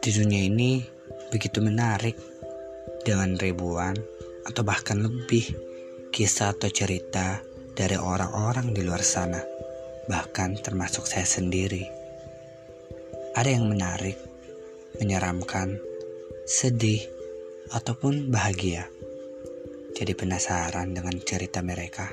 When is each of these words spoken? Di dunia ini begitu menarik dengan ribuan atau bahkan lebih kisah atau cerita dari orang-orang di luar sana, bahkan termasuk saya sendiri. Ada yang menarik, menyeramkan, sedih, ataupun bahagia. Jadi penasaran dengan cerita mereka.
Di 0.00 0.10
dunia 0.12 0.44
ini 0.44 0.84
begitu 1.32 1.64
menarik 1.64 2.16
dengan 3.06 3.36
ribuan 3.40 3.96
atau 4.44 4.62
bahkan 4.64 5.00
lebih 5.00 5.56
kisah 6.10 6.52
atau 6.52 6.68
cerita 6.68 7.40
dari 7.72 7.96
orang-orang 7.96 8.74
di 8.74 8.82
luar 8.84 9.00
sana, 9.00 9.40
bahkan 10.10 10.58
termasuk 10.58 11.06
saya 11.06 11.24
sendiri. 11.24 11.86
Ada 13.32 13.56
yang 13.56 13.70
menarik, 13.70 14.18
menyeramkan, 14.98 15.78
sedih, 16.44 17.06
ataupun 17.70 18.28
bahagia. 18.28 18.90
Jadi 19.94 20.12
penasaran 20.18 20.90
dengan 20.90 21.14
cerita 21.22 21.62
mereka. 21.62 22.10